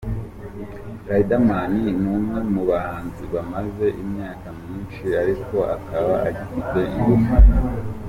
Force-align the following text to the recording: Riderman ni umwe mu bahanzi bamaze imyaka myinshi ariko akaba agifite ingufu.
Riderman 1.09 1.71
ni 2.01 2.09
umwe 2.15 2.39
mu 2.53 2.61
bahanzi 2.69 3.23
bamaze 3.33 3.85
imyaka 4.03 4.47
myinshi 4.59 5.05
ariko 5.21 5.55
akaba 5.75 6.13
agifite 6.27 6.79
ingufu. 6.95 7.33